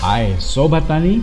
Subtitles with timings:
[0.00, 1.20] Hai Sobat Tani,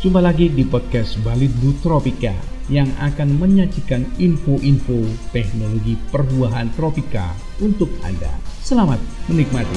[0.00, 2.32] jumpa lagi di podcast Balitbu Tropika
[2.72, 5.04] yang akan menyajikan info-info
[5.36, 8.32] teknologi perbuahan tropika untuk Anda.
[8.64, 8.96] Selamat
[9.28, 9.76] menikmati.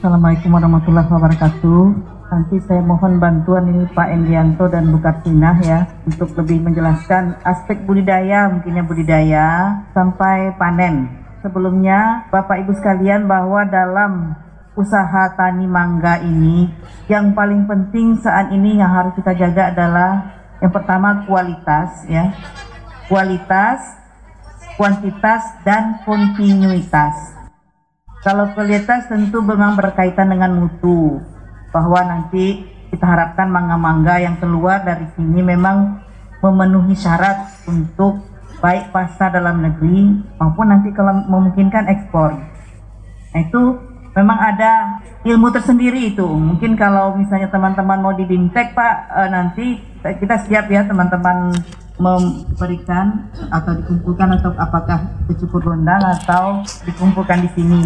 [0.00, 2.21] Assalamualaikum warahmatullahi wabarakatuh.
[2.32, 7.84] Nanti saya mohon bantuan ini Pak Endianto dan Bu Kartina ya untuk lebih menjelaskan aspek
[7.84, 9.46] budidaya, mungkinnya budidaya
[9.92, 11.12] sampai panen.
[11.44, 14.32] Sebelumnya Bapak Ibu sekalian bahwa dalam
[14.72, 16.72] usaha tani mangga ini
[17.04, 20.12] yang paling penting saat ini yang harus kita jaga adalah
[20.64, 22.32] yang pertama kualitas ya.
[23.12, 23.84] Kualitas,
[24.80, 27.36] kuantitas dan kontinuitas.
[28.24, 31.20] Kalau kualitas tentu memang berkaitan dengan mutu,
[31.72, 36.04] bahwa nanti kita harapkan mangga-mangga yang keluar dari sini memang
[36.44, 38.20] memenuhi syarat untuk
[38.60, 42.36] baik pasar dalam negeri maupun nanti kalau memungkinkan ekspor.
[43.32, 43.62] Nah, itu
[44.12, 46.24] memang ada ilmu tersendiri itu.
[46.28, 49.66] Mungkin kalau misalnya teman-teman mau di Bimtek Pak, eh, nanti
[50.02, 51.56] kita siap ya teman-teman
[52.02, 57.82] memberikan atau dikumpulkan atau apakah kecukur gondang atau dikumpulkan di sini.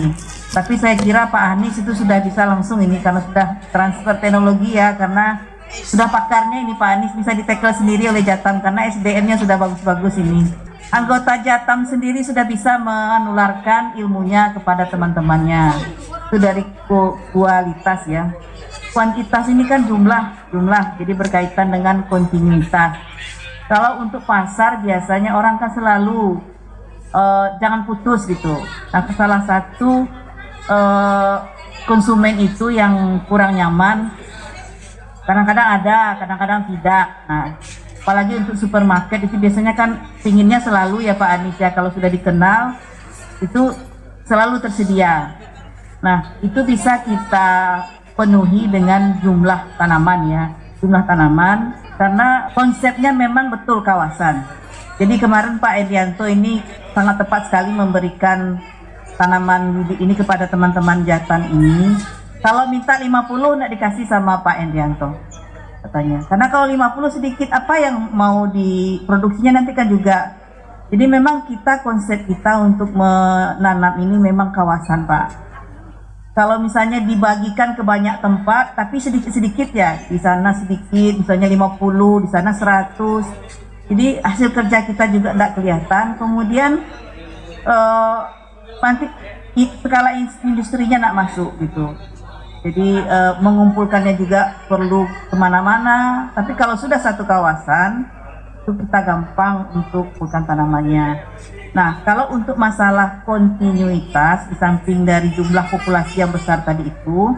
[0.56, 4.96] Tapi saya kira Pak Anies itu sudah bisa langsung ini karena sudah transfer teknologi ya
[4.96, 10.16] karena sudah pakarnya ini Pak Anies bisa ditekel sendiri oleh Jatam karena SDM-nya sudah bagus-bagus
[10.16, 10.48] ini.
[10.88, 15.76] Anggota Jatam sendiri sudah bisa menularkan ilmunya kepada teman-temannya.
[16.30, 16.62] Itu dari
[17.34, 18.32] kualitas ya.
[18.94, 22.96] Kuantitas ini kan jumlah, jumlah jadi berkaitan dengan kontinuitas
[23.66, 26.38] kalau untuk pasar biasanya orang kan selalu
[27.10, 28.62] uh, jangan putus gitu.
[28.94, 30.06] Nah, salah satu
[30.70, 31.36] uh,
[31.86, 34.10] konsumen itu yang kurang nyaman
[35.26, 37.06] kadang-kadang ada, kadang-kadang tidak.
[37.26, 37.44] Nah,
[38.06, 42.78] apalagi untuk supermarket itu biasanya kan pinginnya selalu ya Pak Anies ya kalau sudah dikenal
[43.42, 43.74] itu
[44.22, 45.34] selalu tersedia.
[45.98, 47.82] Nah, itu bisa kita
[48.14, 50.44] penuhi dengan jumlah tanaman ya,
[50.78, 54.44] jumlah tanaman karena konsepnya memang betul kawasan.
[54.96, 56.60] Jadi kemarin Pak Edianto ini
[56.96, 58.56] sangat tepat sekali memberikan
[59.20, 61.96] tanaman ini kepada teman-teman Jatan ini.
[62.40, 65.12] Kalau minta 50 nak dikasih sama Pak Edianto
[65.84, 66.24] katanya.
[66.28, 70.36] Karena kalau 50 sedikit apa yang mau diproduksinya nanti kan juga.
[70.86, 75.45] Jadi memang kita konsep kita untuk menanam ini memang kawasan Pak
[76.36, 80.04] kalau misalnya dibagikan ke banyak tempat tapi sedikit-sedikit ya.
[80.04, 81.80] Di sana sedikit misalnya 50
[82.22, 86.04] di sana 100 jadi hasil kerja kita juga tidak kelihatan.
[86.20, 86.84] Kemudian
[87.64, 88.18] uh,
[88.84, 89.08] nanti
[89.80, 91.96] skala industrinya tidak masuk gitu.
[92.68, 96.28] Jadi uh, mengumpulkannya juga perlu ke mana-mana.
[96.36, 98.12] Tapi kalau sudah satu kawasan
[98.60, 101.22] itu kita gampang untuk bukan tanamannya
[101.76, 107.36] Nah, kalau untuk masalah kontinuitas, di samping dari jumlah populasi yang besar tadi itu,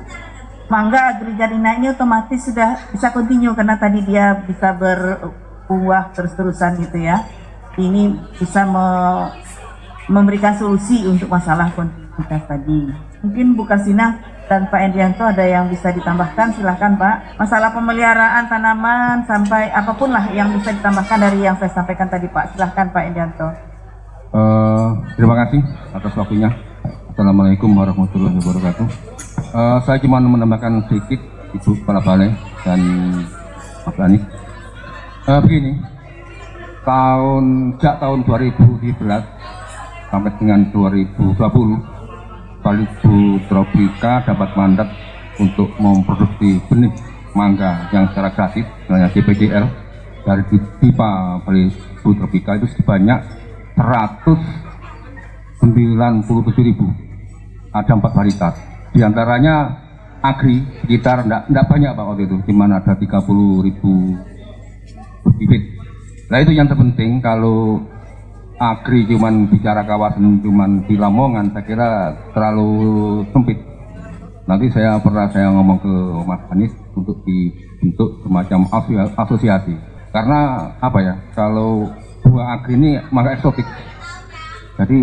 [0.70, 7.26] mangga agrijarina ini otomatis sudah bisa kontinu karena tadi dia bisa berbuah terus-terusan gitu ya.
[7.74, 8.86] Ini bisa me
[10.06, 12.94] memberikan solusi untuk masalah kontinuitas tadi.
[13.26, 17.42] Mungkin Bu Kasina dan Pak Endianto ada yang bisa ditambahkan silahkan Pak.
[17.42, 22.30] Masalah pemeliharaan tanaman sampai apa pun lah yang bisa ditambahkan dari yang saya sampaikan tadi
[22.30, 22.54] Pak.
[22.54, 23.67] Silahkan Pak Endianto.
[24.28, 25.64] Uh, terima kasih
[25.96, 26.52] atas waktunya.
[27.16, 28.86] Assalamualaikum warahmatullahi wabarakatuh.
[29.56, 31.16] Uh, saya cuma menambahkan sedikit
[31.56, 32.80] Ibu Kepala Balai dan
[33.88, 34.20] Mas Anies.
[35.24, 35.80] Uh, begini,
[36.84, 37.44] tahun
[37.80, 39.00] sejak tahun 2011
[40.12, 43.16] sampai dengan 2020 Balibu
[43.48, 44.92] Tropika dapat mandat
[45.40, 46.92] untuk memproduksi benih
[47.32, 49.64] mangga yang secara gratis, misalnya DPDL
[50.20, 53.47] dari pipa Balibu Tropika itu sebanyak
[53.78, 55.62] 197
[56.66, 56.86] ribu.
[57.70, 59.78] Ada empat varietas di antaranya
[60.24, 62.36] agri sekitar tidak banyak pak waktu itu.
[62.42, 64.16] Di mana ada 30 ribu
[65.38, 65.62] bibit.
[66.28, 67.78] Nah itu yang terpenting kalau
[68.58, 71.90] agri cuman bicara kawasan cuman di Lamongan saya kira
[72.34, 72.70] terlalu
[73.30, 73.58] sempit.
[74.48, 78.66] Nanti saya pernah saya ngomong ke Mas Anies untuk dibentuk semacam
[79.14, 79.76] asosiasi.
[80.08, 81.14] Karena apa ya?
[81.36, 81.84] Kalau
[82.24, 83.66] buah agri ini mangga eksotik.
[84.78, 84.98] Jadi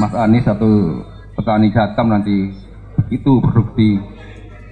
[0.00, 1.04] Mas Anies satu
[1.36, 2.52] petani Jatam nanti
[3.12, 4.00] itu produksi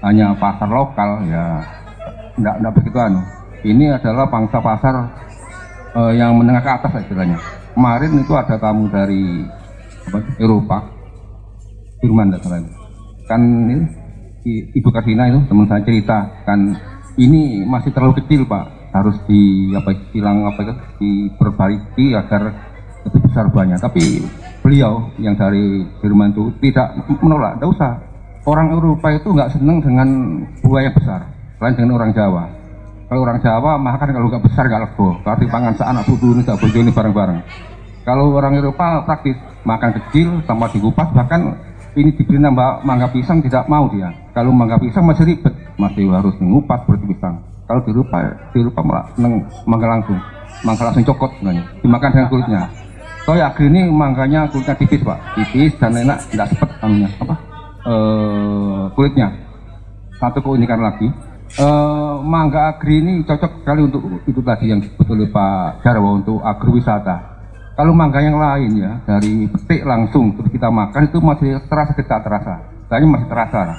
[0.00, 1.60] hanya pasar lokal ya
[2.36, 3.20] enggak enggak begitu anu.
[3.66, 4.94] Ini adalah pangsa pasar
[5.96, 7.40] uh, yang menengah ke atas istilahnya.
[7.76, 9.44] Kemarin itu ada tamu dari
[10.08, 10.78] apa, Eropa,
[12.00, 12.60] Jerman tidak salah.
[13.26, 13.76] Kan ini
[14.46, 16.78] Ibu Karina itu teman saya cerita kan
[17.18, 22.42] ini masih terlalu kecil Pak harus di apa hilang apa itu diperbaiki agar
[23.06, 23.76] lebih besar buahnya.
[23.78, 24.24] Tapi
[24.64, 27.92] beliau yang dari Jerman itu tidak menolak, tidak usah.
[28.46, 30.08] Orang Eropa itu nggak senang dengan
[30.62, 31.20] buah yang besar,
[31.58, 32.44] lain dengan orang Jawa.
[33.06, 35.08] Kalau orang Jawa makan kalau nggak besar nggak lego.
[35.22, 37.40] Kalau pangan seanak putu ini tak ini bareng-bareng.
[38.06, 39.34] Kalau orang Eropa praktis
[39.66, 41.58] makan kecil sama dikupas bahkan
[41.98, 44.14] ini diberi nambah mangga pisang tidak mau dia.
[44.30, 47.36] Kalau mangga pisang masih ribet, masih harus mengupas seperti pisang.
[47.66, 48.18] Kalau di Eropa,
[48.54, 50.18] di Eropa malah seneng mangga langsung,
[50.62, 52.62] mangga langsung cokot sebenarnya, dimakan dengan kulitnya.
[53.26, 57.34] Soalnya agri ini mangganya kulitnya tipis pak, tipis dan enak, tidak sepet anunya apa
[57.86, 59.28] uh, kulitnya.
[60.16, 61.10] Satu keunikan lagi,
[61.60, 67.36] uh, mangga agri ini cocok sekali untuk itu tadi yang oleh Pak Jarwo untuk agrowisata
[67.76, 72.24] kalau mangga yang lain ya, dari petik langsung terus kita makan itu masih terasa kita
[72.24, 72.54] terasa.
[72.88, 73.58] Kayaknya masih terasa.
[73.68, 73.78] Lah.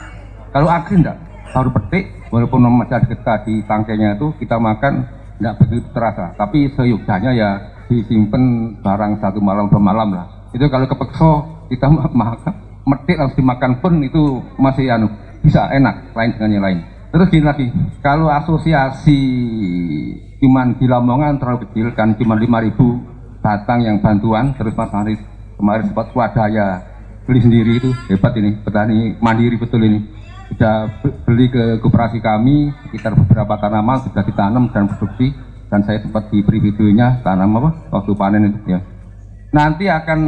[0.54, 1.18] Kalau agri enggak,
[1.54, 5.08] baru petik walaupun masih ada getah di tangkainya itu kita makan
[5.40, 6.34] enggak begitu terasa.
[6.36, 7.50] Tapi seyuktanya ya
[7.88, 10.28] disimpan barang satu malam dua malam lah.
[10.52, 11.32] Itu kalau kepekso
[11.72, 11.88] kita
[12.24, 12.54] makan
[12.88, 15.12] metik harus dimakan pun itu masih anu
[15.44, 16.80] bisa enak lain dengan yang lain.
[17.08, 17.68] Terus gini lagi,
[18.04, 19.20] kalau asosiasi
[20.44, 25.22] cuman di Lamongan terlalu kecil kan cuma 5000 datang yang bantuan terus Mas Haris
[25.58, 26.84] kemarin sempat swadaya
[27.26, 30.00] beli sendiri itu hebat ini petani mandiri betul ini
[30.48, 35.36] sudah beli ke koperasi kami sekitar beberapa tanaman sudah ditanam dan produksi
[35.68, 38.80] dan saya sempat diberi videonya tanam apa waktu panen itu ya.
[39.48, 40.20] Nanti akan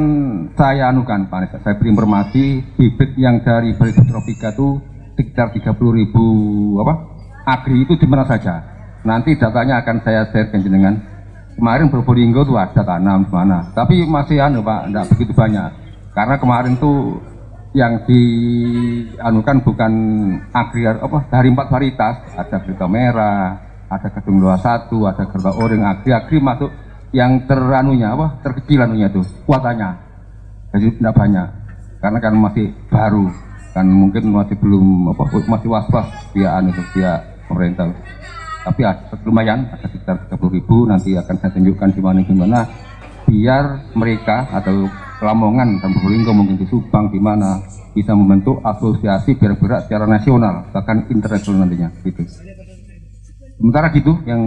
[0.56, 2.44] saya anukan Pak saya beri informasi
[2.76, 4.80] bibit yang dari balik tropika itu
[5.20, 6.26] sekitar 30 ribu
[6.80, 6.94] apa
[7.48, 8.64] agri itu di mana saja.
[9.04, 10.96] Nanti datanya akan saya share dengan
[11.56, 13.72] kemarin Probolinggo tuh ada tanam di mana.
[13.72, 15.70] Tapi masih anu pak tidak begitu banyak.
[16.16, 17.20] Karena kemarin tuh
[17.78, 19.94] yang dianukan bukan
[20.50, 25.86] agri apa dari empat varietas ada kereta merah ada gedung dua satu ada kereta oring
[25.86, 26.74] agri agri masuk
[27.14, 30.10] yang teranunya apa terkecil anunya tuh kuatannya
[30.70, 31.48] jadi tidak banyak.
[32.00, 33.26] Karena kan masih baru.
[33.74, 37.90] Kan mungkin masih belum apa masih was was dia anu dia pemerintah.
[38.66, 40.86] Tapi ada, lumayan ada sekitar 30 ribu.
[40.86, 42.60] Nanti akan saya tunjukkan di mana gimana
[43.26, 44.90] biar mereka atau
[45.20, 47.60] Lamongan dan Probolinggo mungkin di Subang di mana
[47.92, 52.24] bisa membentuk asosiasi biar berat secara nasional bahkan internasional nantinya gitu.
[53.60, 54.40] Sementara gitu yang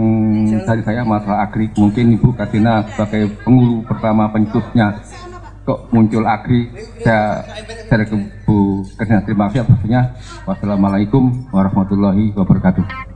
[0.65, 5.05] dari saya masalah agri mungkin Ibu Katina sebagai pengulu pertama pencetusnya
[5.63, 7.45] kok muncul agri saya
[7.87, 8.09] dari
[8.43, 10.17] Bu terima kasih atasnya
[10.49, 13.12] wassalamualaikum warahmatullahi wabarakatuh.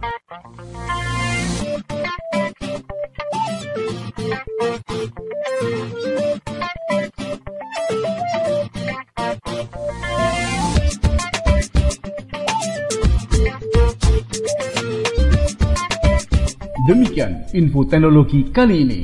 [17.17, 19.01] Demikian info teknologi kali ini.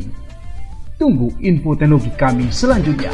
[1.01, 3.09] Tunggu info teknologi kami selanjutnya.